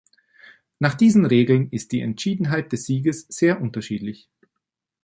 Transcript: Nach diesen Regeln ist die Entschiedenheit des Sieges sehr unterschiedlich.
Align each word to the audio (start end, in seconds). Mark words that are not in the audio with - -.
Nach 0.79 0.95
diesen 0.95 1.27
Regeln 1.27 1.69
ist 1.69 1.91
die 1.91 1.99
Entschiedenheit 2.01 2.71
des 2.71 2.87
Sieges 2.87 3.27
sehr 3.29 3.61
unterschiedlich. 3.61 4.31